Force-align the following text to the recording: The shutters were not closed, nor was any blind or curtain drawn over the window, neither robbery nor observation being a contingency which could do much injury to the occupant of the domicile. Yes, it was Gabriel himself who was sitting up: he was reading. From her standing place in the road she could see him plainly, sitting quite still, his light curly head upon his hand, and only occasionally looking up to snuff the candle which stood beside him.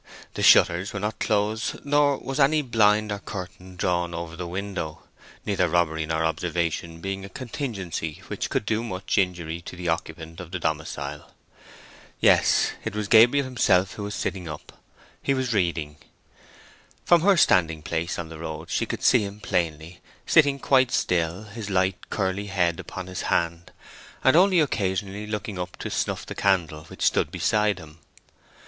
The 0.33 0.41
shutters 0.41 0.93
were 0.93 0.99
not 0.99 1.19
closed, 1.19 1.85
nor 1.85 2.17
was 2.17 2.39
any 2.39 2.63
blind 2.63 3.11
or 3.11 3.19
curtain 3.19 3.75
drawn 3.75 4.15
over 4.15 4.35
the 4.35 4.47
window, 4.47 5.03
neither 5.45 5.67
robbery 5.69 6.07
nor 6.07 6.25
observation 6.25 7.01
being 7.01 7.23
a 7.23 7.29
contingency 7.29 8.23
which 8.25 8.49
could 8.49 8.65
do 8.65 8.83
much 8.83 9.19
injury 9.19 9.61
to 9.61 9.75
the 9.75 9.89
occupant 9.89 10.39
of 10.39 10.49
the 10.49 10.57
domicile. 10.57 11.35
Yes, 12.19 12.71
it 12.83 12.95
was 12.95 13.07
Gabriel 13.07 13.43
himself 13.45 13.93
who 13.93 14.01
was 14.01 14.15
sitting 14.15 14.47
up: 14.47 14.71
he 15.21 15.35
was 15.35 15.53
reading. 15.53 15.97
From 17.05 17.21
her 17.21 17.37
standing 17.37 17.83
place 17.83 18.17
in 18.17 18.29
the 18.29 18.39
road 18.39 18.71
she 18.71 18.87
could 18.87 19.03
see 19.03 19.21
him 19.23 19.39
plainly, 19.39 20.01
sitting 20.25 20.57
quite 20.57 20.89
still, 20.91 21.43
his 21.43 21.69
light 21.69 22.09
curly 22.09 22.47
head 22.47 22.79
upon 22.79 23.05
his 23.05 23.21
hand, 23.29 23.71
and 24.23 24.35
only 24.35 24.59
occasionally 24.61 25.27
looking 25.27 25.59
up 25.59 25.77
to 25.77 25.91
snuff 25.91 26.25
the 26.25 26.33
candle 26.33 26.85
which 26.85 27.03
stood 27.05 27.29
beside 27.29 27.77
him. 27.77 27.99